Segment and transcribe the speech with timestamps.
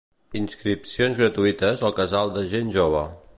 [0.37, 3.05] Inscripcions gratuïtes al casal de gent jove.